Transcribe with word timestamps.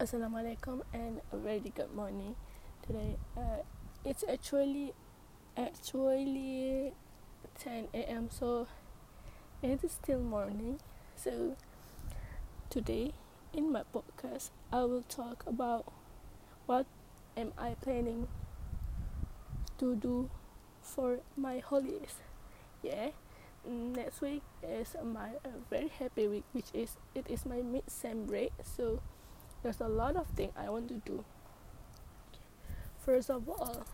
Assalamualaikum 0.00 0.80
and 0.96 1.20
a 1.28 1.36
very 1.36 1.60
good 1.76 1.92
morning 1.92 2.32
today. 2.80 3.20
Uh, 3.36 3.60
it's 4.00 4.24
actually 4.24 4.96
actually 5.60 6.96
10 7.60 7.92
a.m. 7.92 8.32
so 8.32 8.64
it 9.60 9.84
is 9.84 10.00
still 10.00 10.24
morning. 10.24 10.80
So 11.20 11.52
today 12.72 13.12
in 13.52 13.68
my 13.68 13.84
podcast 13.92 14.56
I 14.72 14.88
will 14.88 15.04
talk 15.04 15.44
about 15.44 15.84
what 16.64 16.88
am 17.36 17.52
I 17.60 17.76
planning 17.84 18.24
to 19.76 19.92
do 19.92 20.32
for 20.80 21.20
my 21.36 21.60
holidays. 21.60 22.24
Yeah. 22.80 23.12
Next 23.68 24.24
week 24.24 24.40
is 24.64 24.96
my 25.04 25.36
uh, 25.44 25.60
very 25.68 25.92
happy 25.92 26.24
week 26.24 26.48
which 26.56 26.72
is 26.72 26.96
it 27.12 27.28
is 27.28 27.44
my 27.44 27.60
mid 27.60 27.84
sem 27.92 28.24
break 28.24 28.56
so 28.64 29.04
there's 29.62 29.80
a 29.80 29.88
lot 29.88 30.16
of 30.16 30.26
things 30.28 30.52
I 30.56 30.68
want 30.68 30.88
to 30.88 30.94
do. 31.04 31.24
First 33.04 33.30
of 33.30 33.48
all, 33.48 33.84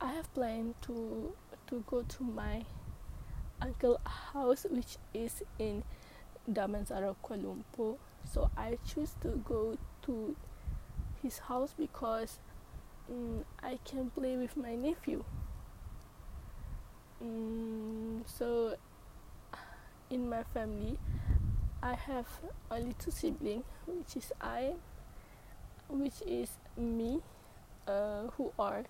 I 0.00 0.12
have 0.12 0.32
planned 0.34 0.74
to 0.82 1.32
to 1.68 1.84
go 1.86 2.02
to 2.02 2.24
my 2.24 2.64
uncle 3.62 4.00
house 4.04 4.66
which 4.70 4.96
is 5.14 5.42
in 5.58 5.84
Damansara, 6.50 7.14
Kuala 7.22 7.42
Lumpur. 7.44 7.96
So 8.24 8.50
I 8.56 8.78
choose 8.86 9.14
to 9.22 9.28
go 9.46 9.76
to 10.02 10.36
his 11.22 11.38
house 11.38 11.74
because 11.78 12.38
um, 13.10 13.44
I 13.62 13.78
can 13.84 14.10
play 14.10 14.36
with 14.36 14.56
my 14.56 14.74
nephew. 14.74 15.24
Um, 17.20 18.24
so 18.26 18.76
in 20.08 20.28
my 20.28 20.42
family, 20.54 20.98
I 21.82 21.94
have 21.94 22.26
only 22.70 22.94
two 22.98 23.10
siblings, 23.10 23.64
which 23.86 24.16
is 24.16 24.32
I, 24.40 24.74
which 25.88 26.20
is 26.26 26.50
me, 26.76 27.20
uh, 27.88 28.28
who 28.36 28.52
are 28.58 28.84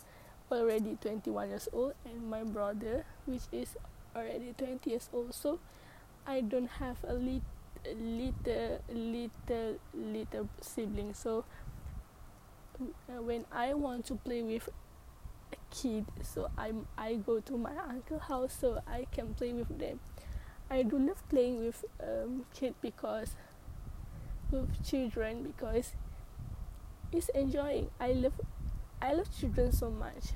already 0.51 0.97
21 1.01 1.49
years 1.51 1.69
old, 1.73 1.95
and 2.05 2.29
my 2.29 2.43
brother, 2.43 3.05
which 3.27 3.43
is 3.53 3.77
already 4.17 4.55
20 4.59 4.91
years 4.91 5.09
old. 5.13 5.35
So 5.35 5.59
I 6.27 6.41
don't 6.41 6.69
have 6.83 6.97
a 7.07 7.15
lit- 7.15 7.43
little, 7.87 8.81
little, 8.93 9.79
little 9.95 10.49
sibling. 10.61 11.15
So 11.15 11.45
uh, 12.81 13.23
when 13.23 13.45
I 13.53 13.75
want 13.75 14.07
to 14.07 14.15
play 14.17 14.43
with 14.43 14.69
a 15.53 15.57
kid, 15.75 16.07
so 16.23 16.51
I'm 16.59 16.87
I 16.99 17.15
go 17.15 17.41
to 17.41 17.57
my 17.57 17.77
uncle 17.89 18.19
house 18.19 18.57
so 18.61 18.81
I 18.87 19.07
can 19.13 19.35
play 19.35 19.53
with 19.53 19.79
them. 19.79 20.01
I 20.71 20.83
do 20.85 20.99
love 20.99 21.29
playing 21.29 21.65
with 21.67 21.85
um, 22.03 22.47
kids 22.55 22.77
because 22.81 23.37
with 24.51 24.85
children 24.85 25.43
because 25.43 25.93
it's 27.13 27.29
enjoying. 27.31 27.91
I 28.01 28.13
love 28.13 28.41
I 29.03 29.13
love 29.15 29.29
children 29.39 29.73
so 29.73 29.91
much. 29.91 30.33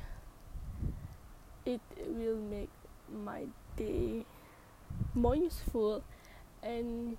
It 1.66 1.80
will 1.98 2.36
make 2.36 2.70
my 3.12 3.44
day 3.76 4.24
more 5.14 5.36
useful 5.36 6.04
and 6.62 7.16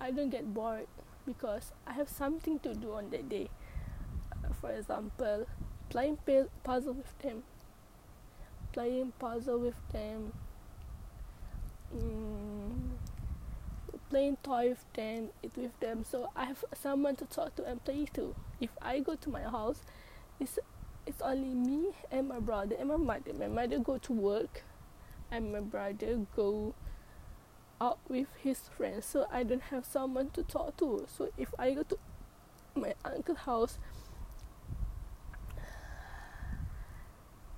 I 0.00 0.12
don't 0.12 0.30
get 0.30 0.54
bored 0.54 0.86
because 1.26 1.72
I 1.86 1.94
have 1.94 2.08
something 2.08 2.60
to 2.60 2.74
do 2.74 2.92
on 2.92 3.10
that 3.10 3.28
day. 3.28 3.50
Uh, 4.32 4.52
for 4.60 4.70
example, 4.70 5.46
playing 5.90 6.18
puzzle 6.64 6.94
with 6.94 7.18
them, 7.20 7.44
playing 8.72 9.12
puzzle 9.18 9.58
with 9.58 9.74
them, 9.92 10.32
mm, 11.94 12.94
playing 14.14 14.36
toy 14.44 14.68
with 14.68 14.92
them, 14.92 15.30
with 15.56 15.80
them. 15.80 16.04
So 16.08 16.30
I 16.36 16.44
have 16.44 16.64
someone 16.80 17.16
to 17.16 17.24
talk 17.24 17.56
to 17.56 17.64
and 17.64 17.84
play 17.84 18.06
to. 18.14 18.36
If 18.60 18.70
I 18.80 19.00
go 19.00 19.16
to 19.16 19.28
my 19.28 19.42
house, 19.42 19.80
it's 20.38 20.60
it's 21.04 21.20
only 21.20 21.52
me 21.52 21.88
and 22.12 22.28
my 22.28 22.38
brother 22.38 22.76
and 22.78 22.90
my 22.90 22.96
mother. 22.96 23.34
My 23.36 23.48
mother 23.48 23.80
go 23.80 23.98
to 23.98 24.12
work, 24.12 24.62
and 25.32 25.52
my 25.52 25.58
brother 25.58 26.26
go 26.36 26.74
out 27.80 27.98
with 28.08 28.28
his 28.40 28.60
friends. 28.76 29.04
So 29.04 29.26
I 29.32 29.42
don't 29.42 29.62
have 29.72 29.84
someone 29.84 30.30
to 30.30 30.44
talk 30.44 30.76
to. 30.76 31.06
So 31.08 31.30
if 31.36 31.52
I 31.58 31.74
go 31.74 31.82
to 31.82 31.98
my 32.76 32.94
uncle's 33.04 33.38
house, 33.38 33.78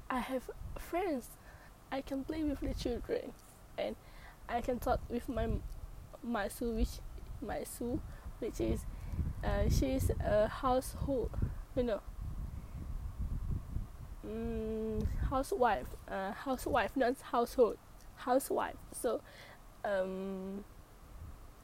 I 0.09 0.21
have 0.21 0.49
friends. 0.79 1.29
I 1.93 2.01
can 2.01 2.25
play 2.25 2.43
with 2.45 2.61
the 2.61 2.73
children, 2.73 3.33
and 3.77 3.95
I 4.49 4.63
can 4.63 4.79
talk 4.79 5.01
with 5.11 5.29
my 5.29 5.49
Masu, 6.27 6.75
which 6.75 7.01
Masu, 7.45 7.99
which 8.39 8.61
is 8.61 8.85
uh, 9.45 9.69
she's 9.69 10.11
a 10.25 10.49
household, 10.49 11.31
you 11.77 11.83
know, 11.85 12.01
mm, 14.27 15.07
housewife, 15.31 15.87
uh, 16.09 16.33
housewife, 16.33 16.97
not 16.97 17.21
household, 17.21 17.79
housewife. 18.17 18.77
So, 18.93 19.21
um, 19.85 20.65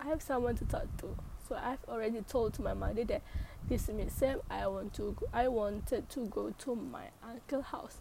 I 0.00 0.06
have 0.08 0.22
someone 0.22 0.56
to 0.56 0.64
talk 0.64 0.86
to. 0.98 1.16
So 1.48 1.56
I've 1.56 1.84
already 1.88 2.22
told 2.22 2.54
to 2.54 2.62
my 2.62 2.74
mother 2.74 3.04
that 3.04 3.22
this 3.68 3.90
Sam, 4.08 4.40
I 4.50 4.66
want 4.66 4.94
to, 4.94 5.16
go, 5.18 5.26
I 5.32 5.48
wanted 5.48 6.08
to 6.10 6.26
go 6.26 6.54
to 6.58 6.74
my 6.74 7.08
uncle 7.22 7.62
house. 7.62 7.98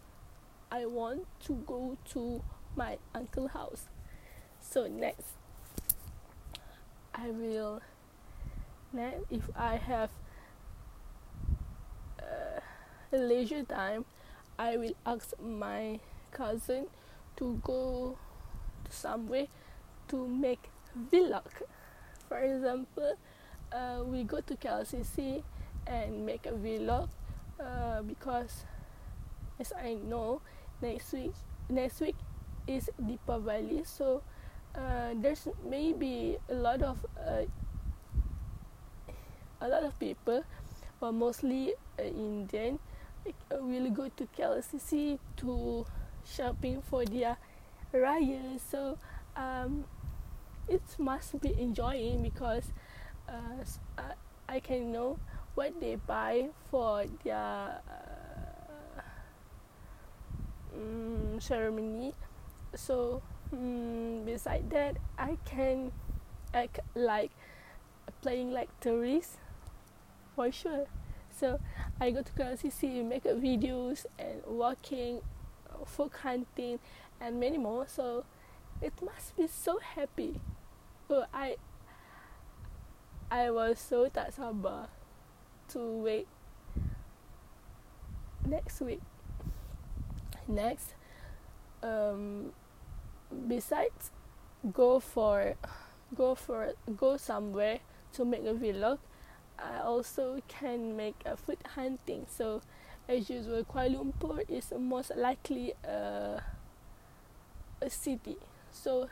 I 0.70 0.86
want 0.86 1.26
to 1.46 1.54
go 1.66 1.98
to 2.12 2.42
my 2.76 2.98
uncle 3.14 3.48
house 3.48 3.88
so 4.62 4.86
next 4.86 5.26
I 7.14 7.30
will 7.30 7.80
next 8.92 9.24
if 9.30 9.48
I 9.56 9.76
have 9.76 10.10
uh, 12.20 12.60
leisure 13.12 13.64
time 13.64 14.04
I 14.58 14.76
will 14.76 14.94
ask 15.04 15.32
my 15.40 16.00
cousin 16.30 16.86
to 17.36 17.60
go 17.64 18.18
somewhere 18.90 19.46
to 20.08 20.26
make 20.28 20.70
vlog. 21.10 21.48
For 22.28 22.38
example 22.38 23.14
uh, 23.72 24.02
we 24.04 24.24
go 24.24 24.40
to 24.40 24.54
KLCC 24.56 25.42
and 25.86 26.24
make 26.26 26.46
a 26.46 26.52
vlog 26.52 27.08
uh, 27.60 28.02
because 28.02 28.64
as 29.58 29.72
I 29.72 29.94
know 29.94 30.40
next 30.80 31.12
week 31.12 31.32
next 31.68 32.00
week 32.00 32.16
is 32.66 32.90
Deepavali 33.00 33.86
so 33.86 34.22
uh, 34.74 35.14
there's 35.14 35.48
maybe 35.68 36.38
a 36.48 36.54
lot 36.54 36.82
of 36.82 37.04
uh, 37.18 37.44
a 39.60 39.68
lot 39.68 39.84
of 39.84 39.98
people, 39.98 40.42
but 41.00 41.12
mostly 41.12 41.74
uh, 41.98 42.02
Indian, 42.02 42.78
uh, 43.26 43.58
will 43.60 43.90
go 43.90 44.08
to 44.08 44.26
KLCC 44.36 45.18
to 45.36 45.86
shopping 46.24 46.82
for 46.82 47.04
their 47.04 47.36
raya. 47.94 48.58
So 48.58 48.98
um, 49.36 49.84
it 50.68 50.82
must 50.98 51.40
be 51.40 51.54
enjoying 51.60 52.22
because 52.22 52.72
uh, 53.28 53.62
I, 53.98 54.56
I 54.56 54.60
can 54.60 54.90
know 54.90 55.18
what 55.54 55.78
they 55.80 55.96
buy 55.96 56.48
for 56.70 57.04
their 57.24 57.80
um, 60.74 61.38
ceremony. 61.40 62.14
So 62.74 63.22
mm, 63.54 64.24
beside 64.24 64.70
that 64.70 64.96
I 65.18 65.36
can 65.44 65.92
act 66.54 66.80
like 66.94 67.30
playing 68.20 68.52
like 68.52 68.68
tourist 68.80 69.38
for 70.34 70.50
sure. 70.50 70.86
So 71.30 71.60
I 72.00 72.10
go 72.10 72.22
to 72.22 72.32
KLCC 72.32 73.04
make 73.04 73.24
videos 73.24 74.06
and 74.18 74.42
walking 74.46 75.20
folk 75.86 76.16
hunting 76.18 76.78
and 77.20 77.40
many 77.40 77.58
more. 77.58 77.86
So 77.88 78.24
it 78.80 78.92
must 79.02 79.36
be 79.36 79.46
so 79.46 79.78
happy. 79.78 80.40
So 81.08 81.24
I 81.32 81.56
I 83.30 83.50
was 83.50 83.78
so 83.78 84.08
tak 84.08 84.32
sabar 84.36 84.88
to 85.72 85.80
wait 85.80 86.28
next 88.44 88.80
week. 88.80 89.00
Next 90.48 90.94
um 91.82 92.52
besides 93.48 94.10
go 94.72 95.00
for 95.00 95.54
go 96.14 96.34
for 96.34 96.74
go 96.96 97.16
somewhere 97.16 97.80
to 98.12 98.24
make 98.24 98.44
a 98.44 98.54
vlog 98.54 98.98
I 99.62 99.80
also 99.80 100.42
can 100.48 100.96
make 100.96 101.14
a 101.24 101.36
food 101.36 101.58
hunting. 101.74 102.26
So 102.28 102.62
as 103.08 103.30
usual 103.30 103.64
Kuala 103.64 103.94
Lumpur 103.94 104.42
is 104.48 104.72
most 104.78 105.12
likely 105.16 105.74
a, 105.84 106.42
a 107.80 107.90
city. 107.90 108.36
So 108.70 109.08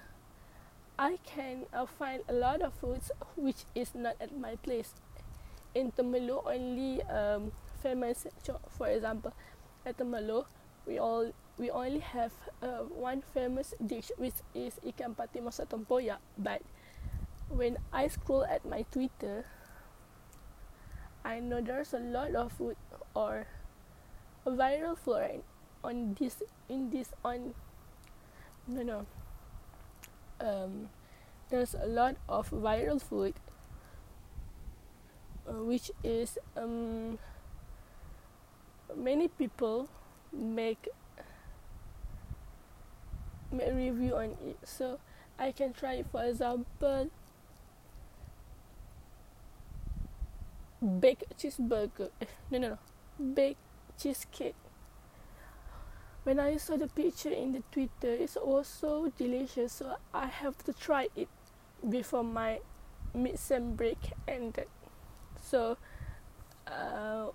I 0.98 1.18
can 1.24 1.66
uh, 1.72 1.86
find 1.86 2.22
a 2.28 2.32
lot 2.32 2.62
of 2.62 2.74
foods 2.74 3.10
which 3.36 3.64
is 3.74 3.94
not 3.94 4.16
at 4.20 4.36
my 4.36 4.56
place. 4.56 4.94
In 5.74 5.92
Temerloh 5.92 6.42
only 6.46 7.02
um, 7.04 7.52
famous 7.82 8.26
for 8.76 8.88
example 8.88 9.32
at 9.86 9.96
Temerloh 9.96 10.46
we 10.84 10.98
all 10.98 11.32
we 11.60 11.68
only 11.68 12.00
have 12.00 12.32
uh, 12.64 12.88
one 12.88 13.20
famous 13.36 13.76
dish 13.76 14.08
which 14.16 14.40
is 14.56 14.80
ikan 14.80 15.12
patin 15.12 15.44
masak 15.44 15.68
tempoyak. 15.68 16.16
But 16.40 16.64
when 17.52 17.76
I 17.92 18.08
scroll 18.08 18.48
at 18.48 18.64
my 18.64 18.88
Twitter, 18.88 19.44
I 21.20 21.44
know 21.44 21.60
there's 21.60 21.92
a 21.92 22.00
lot 22.00 22.32
of 22.32 22.56
food 22.56 22.80
or 23.12 23.44
viral 24.48 24.96
food 24.96 25.44
on 25.84 26.16
this 26.16 26.40
in 26.72 26.88
this 26.88 27.12
on 27.20 27.52
no 28.64 28.80
no. 28.80 28.98
Um 30.40 30.88
there's 31.52 31.76
a 31.76 31.84
lot 31.84 32.16
of 32.24 32.48
viral 32.48 32.96
food 32.96 33.36
uh, 35.44 35.60
which 35.60 35.92
is 36.00 36.40
um 36.56 37.20
many 38.96 39.28
people 39.28 39.92
make 40.32 40.88
make 43.52 43.72
review 43.72 44.16
on 44.16 44.36
it 44.46 44.58
so 44.64 44.98
i 45.38 45.50
can 45.52 45.72
try 45.72 45.94
it 45.94 46.06
for 46.10 46.24
example 46.24 47.10
baked 51.00 51.36
cheeseburger 51.38 52.10
eh, 52.20 52.26
no 52.50 52.58
no 52.58 52.68
no 52.68 52.78
baked 53.34 53.60
cheesecake 53.98 54.54
when 56.24 56.38
I 56.38 56.58
saw 56.58 56.76
the 56.76 56.86
picture 56.86 57.30
in 57.30 57.52
the 57.52 57.62
Twitter, 57.72 58.12
it's 58.12 58.36
also 58.36 59.10
delicious. 59.16 59.72
So 59.72 59.96
I 60.12 60.26
have 60.26 60.58
to 60.64 60.72
try 60.72 61.08
it 61.16 61.28
before 61.88 62.24
my 62.24 62.60
mid-sem 63.14 63.74
break 63.74 64.12
ended. 64.28 64.68
So 65.42 65.78
uh, 66.66 67.28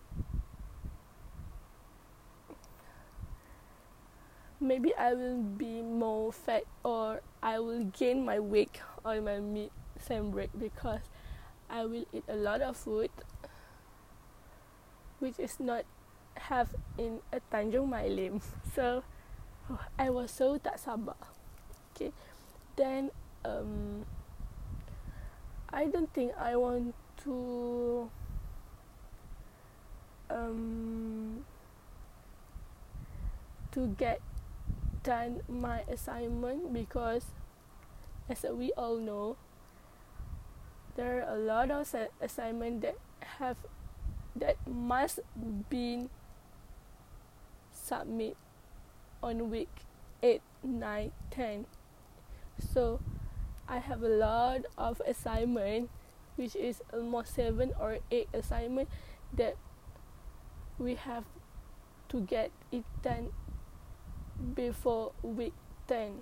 maybe 4.65 4.93
I 4.97 5.13
will 5.13 5.41
be 5.41 5.81
more 5.81 6.33
fat 6.33 6.63
or 6.83 7.21
I 7.41 7.59
will 7.59 7.85
gain 7.93 8.25
my 8.25 8.39
weight 8.39 8.81
on 9.05 9.23
my 9.25 9.39
mid-sem 9.39 10.31
break 10.31 10.49
because 10.57 11.05
I 11.69 11.85
will 11.85 12.05
eat 12.11 12.25
a 12.27 12.35
lot 12.35 12.61
of 12.61 12.75
food 12.75 13.11
which 15.19 15.39
is 15.39 15.59
not 15.59 15.85
have 16.49 16.75
in 16.97 17.21
a 17.31 17.39
Tanjung 17.51 17.89
Malim. 17.89 18.41
So 18.75 19.03
oh, 19.71 19.79
I 19.97 20.09
was 20.09 20.31
so 20.31 20.57
tak 20.59 20.81
sabar. 20.81 21.15
Okay. 21.93 22.11
Then 22.75 23.09
um 23.47 24.03
I 25.71 25.87
don't 25.87 26.11
think 26.11 26.35
I 26.35 26.59
want 26.59 26.91
to 27.23 28.09
um 30.27 31.45
to 33.71 33.87
get 33.95 34.19
done 35.05 35.41
my 35.47 35.85
assignment 35.87 36.73
because 36.73 37.25
as 38.27 38.43
we 38.51 38.73
all 38.73 38.97
know 38.97 39.37
there 40.95 41.21
are 41.21 41.35
a 41.35 41.37
lot 41.37 41.69
of 41.69 41.93
assignment 42.19 42.81
that 42.81 42.97
have 43.37 43.57
that 44.35 44.57
must 44.67 45.19
be 45.69 46.09
submit 47.71 48.35
on 49.21 49.49
week 49.49 49.69
8, 50.23 50.41
9, 50.63 51.11
10. 51.29 51.65
So 52.57 52.99
I 53.67 53.77
have 53.77 54.01
a 54.01 54.09
lot 54.09 54.61
of 54.77 55.01
assignment 55.07 55.89
which 56.35 56.55
is 56.55 56.81
almost 56.91 57.35
7 57.35 57.73
or 57.79 57.99
8 58.11 58.27
assignment 58.33 58.89
that 59.33 59.55
we 60.77 60.95
have 60.95 61.25
to 62.09 62.21
get 62.21 62.51
it 62.71 62.83
done 63.01 63.29
before 64.55 65.11
week 65.23 65.53
10. 65.87 66.21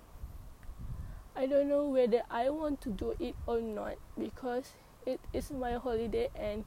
I 1.36 1.46
don't 1.46 1.68
know 1.68 1.88
whether 1.88 2.22
I 2.30 2.50
want 2.50 2.80
to 2.82 2.90
do 2.90 3.14
it 3.18 3.34
or 3.46 3.60
not 3.60 3.96
because 4.18 4.72
it 5.06 5.20
is 5.32 5.50
my 5.50 5.72
holiday 5.74 6.28
and 6.34 6.64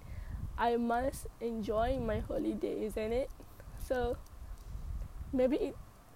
I 0.58 0.76
must 0.78 1.28
enjoy 1.40 2.00
my 2.00 2.20
holiday, 2.20 2.86
isn't 2.86 3.14
it? 3.14 3.30
So 3.80 4.18
maybe 5.32 5.56
it 5.58 5.76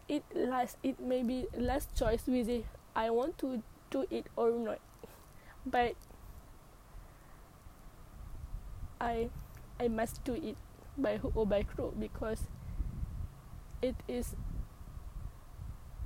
it 0.09 0.23
last 0.35 0.77
it 0.83 0.99
may 0.99 1.23
be 1.23 1.47
last 1.55 1.95
choice 1.95 2.27
with 2.27 2.49
it. 2.49 2.65
I 2.95 3.09
want 3.09 3.37
to 3.39 3.63
do 3.89 4.05
it 4.09 4.27
or 4.35 4.51
not 4.51 4.79
but 5.65 5.95
I 8.99 9.29
I 9.79 9.87
must 9.87 10.23
do 10.23 10.33
it 10.33 10.57
by 10.97 11.17
hook 11.17 11.33
or 11.35 11.45
by 11.45 11.63
crook 11.63 11.99
because 11.99 12.47
it 13.81 13.95
is 14.07 14.35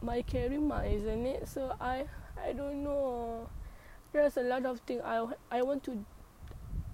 my 0.02 0.22
karma 0.22 0.84
isn't 0.84 1.26
it? 1.26 1.48
So 1.48 1.76
I 1.80 2.06
I 2.42 2.54
don't 2.54 2.84
know. 2.84 3.50
There's 4.14 4.38
a 4.38 4.44
lot 4.44 4.66
of 4.66 4.80
things 4.82 5.02
I 5.04 5.26
I 5.52 5.62
want 5.62 5.84
to 5.86 6.06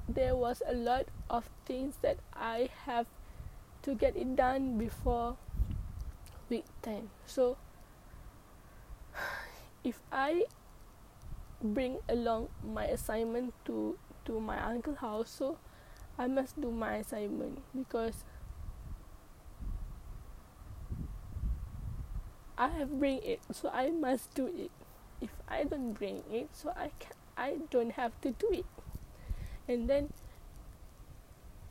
there 0.10 0.36
was 0.36 0.62
a 0.68 0.74
lot 0.74 1.06
of 1.30 1.50
things 1.66 1.96
that 2.02 2.18
I 2.36 2.70
have 2.86 3.08
to 3.84 3.96
get 3.96 4.16
it 4.16 4.36
done 4.36 4.78
before 4.78 5.38
week 6.50 6.66
10 6.82 7.10
so 7.26 7.58
if 9.84 10.02
i 10.12 10.44
bring 11.64 11.98
along 12.10 12.50
my 12.62 12.86
assignment 12.86 13.54
to 13.66 13.98
to 14.26 14.40
my 14.40 14.60
uncle 14.62 14.96
house 14.96 15.32
so 15.32 15.58
i 16.20 16.28
must 16.28 16.60
do 16.60 16.70
my 16.70 16.96
assignment 16.98 17.58
because 17.74 18.24
i 22.62 22.68
have 22.70 22.94
bring 23.00 23.18
it 23.24 23.42
so 23.52 23.70
i 23.74 23.90
must 23.90 24.34
do 24.38 24.46
it 24.48 24.72
if 25.20 25.32
i 25.50 25.64
don't 25.64 25.94
bring 25.94 26.22
it 26.32 26.48
so 26.54 26.70
i 26.78 26.90
can 27.00 27.18
i 27.36 27.58
don't 27.72 27.94
have 27.94 28.14
to 28.22 28.32
do 28.38 28.48
it 28.52 28.66
and 29.68 29.90
then 29.90 30.10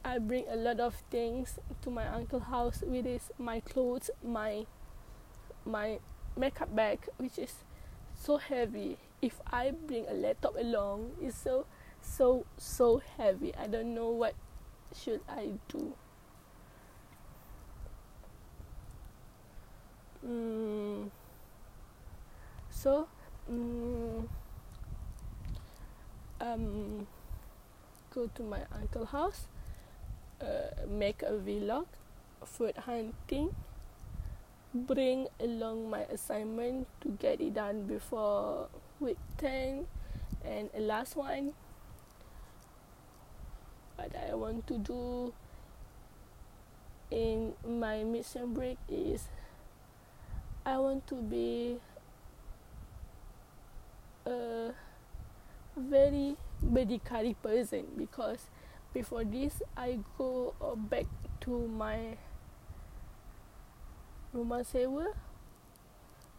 I 0.03 0.19
bring 0.19 0.47
a 0.49 0.57
lot 0.57 0.81
of 0.81 0.95
things 1.11 1.59
to 1.83 1.91
my 1.91 2.07
uncle's 2.09 2.45
house, 2.45 2.83
which 2.83 3.05
is 3.05 3.31
my 3.39 3.61
clothes, 3.61 4.11
my 4.25 4.65
my 5.65 5.99
makeup 6.37 6.75
bag, 6.75 7.07
which 7.19 7.39
is 7.39 7.53
so 8.17 8.39
heavy. 8.39 8.97
If 9.21 9.41
I 9.53 9.73
bring 9.73 10.07
a 10.09 10.15
laptop 10.15 10.57
along, 10.57 11.13
it's 11.21 11.37
so 11.37 11.67
so 12.01 12.47
so 12.57 13.03
heavy. 13.19 13.55
I 13.55 13.67
don't 13.67 13.95
know 13.95 14.09
what 14.09 14.35
should 14.97 15.21
I 15.29 15.61
do. 15.69 15.93
Mm. 20.31 21.11
So, 22.71 23.09
mm, 23.51 24.29
um, 26.41 27.07
go 28.15 28.31
to 28.35 28.43
my 28.43 28.61
uncle 28.75 29.07
house 29.07 29.47
uh, 30.41 30.87
make 30.89 31.23
a 31.23 31.33
vlog 31.33 31.87
food 32.45 32.77
hunting 32.87 33.55
bring 34.75 35.27
along 35.41 35.91
my 35.91 36.01
assignment 36.09 36.87
to 37.01 37.09
get 37.21 37.41
it 37.41 37.55
done 37.55 37.85
before 37.85 38.69
week 39.01 39.19
10 39.39 39.87
and 40.45 40.71
the 40.73 40.81
last 40.81 41.17
one 41.17 41.53
what 43.97 44.11
i 44.17 44.35
want 44.35 44.67
to 44.67 44.79
do 44.79 45.33
in 47.11 47.53
my 47.67 48.03
mission 48.05 48.55
break 48.55 48.79
is 48.89 49.29
i 50.71 50.79
want 50.79 51.03
to 51.11 51.19
be 51.19 51.77
a 54.27 54.71
very 55.77 56.37
berdikari 56.63 57.35
person 57.43 57.87
because 57.99 58.47
before 58.93 59.25
this 59.25 59.63
I 59.77 59.99
go 60.19 60.55
uh, 60.61 60.75
back 60.75 61.07
to 61.47 61.67
my 61.69 62.19
rumah 64.35 64.67
sewa 64.67 65.15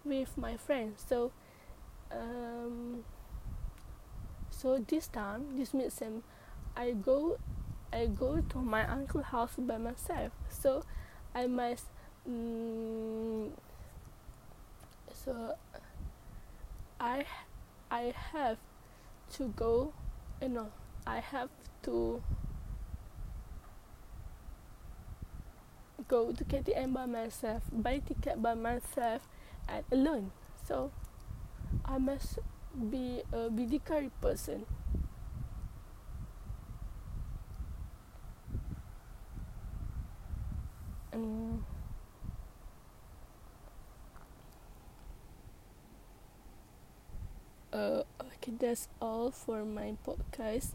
with 0.03 0.37
my 0.37 0.57
friends. 0.57 1.03
So 1.07 1.31
um, 2.11 3.03
so 4.49 4.83
this 4.83 5.07
time 5.07 5.57
this 5.57 5.71
midsem 5.71 6.23
I 6.75 6.91
go 6.91 7.39
I 7.91 8.07
go 8.07 8.39
to 8.39 8.57
my 8.59 8.87
uncle 8.87 9.23
house 9.23 9.55
by 9.57 9.77
myself. 9.77 10.31
So 10.49 10.83
I 11.35 11.47
must 11.47 11.87
mm, 12.27 13.51
so 15.23 15.55
I 16.99 17.25
I 17.89 18.13
have 18.33 18.57
to 19.33 19.47
go 19.49 19.93
you 20.41 20.49
know 20.49 20.71
I 21.05 21.19
have 21.19 21.49
to 21.83 22.21
go 26.07 26.31
to 26.31 26.43
KTM 26.43 26.93
by 26.93 27.05
myself, 27.05 27.63
buy 27.71 27.99
ticket 27.99 28.41
by 28.41 28.53
myself, 28.53 29.27
and 29.67 29.83
alone. 29.91 30.31
So 30.67 30.91
I 31.85 31.97
must 31.97 32.39
be 32.91 33.23
a 33.31 33.49
bidikari 33.49 34.11
person. 34.21 34.65
Um, 41.13 41.65
uh, 47.73 48.03
okay 48.21 48.50
that's 48.61 48.87
all 49.01 49.31
for 49.31 49.65
my 49.65 49.97
podcast. 50.05 50.73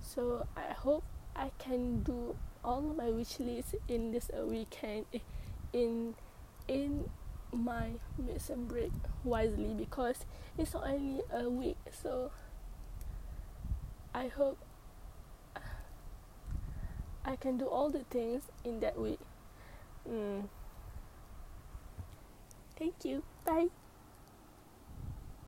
So 0.00 0.46
i 0.56 0.72
hope 0.72 1.02
i 1.34 1.50
can 1.58 2.02
do 2.02 2.36
all 2.64 2.80
my 2.80 3.10
wish 3.10 3.40
list 3.40 3.74
in 3.88 4.12
this 4.12 4.30
weekend 4.46 5.04
in 5.72 6.14
in 6.68 7.10
my 7.52 7.90
midterm 8.22 8.68
break 8.68 8.92
wisely 9.24 9.74
because 9.76 10.24
it's 10.56 10.74
only 10.74 11.20
a 11.32 11.50
week. 11.50 11.76
So 11.90 12.30
i 14.14 14.28
hope 14.28 14.58
i 17.24 17.34
can 17.34 17.58
do 17.58 17.66
all 17.66 17.90
the 17.90 18.04
things 18.10 18.44
in 18.64 18.78
that 18.80 18.98
week. 18.98 19.18
Mm. 20.08 20.44
thank 22.78 23.04
you. 23.04 23.22
Bye 23.44 23.83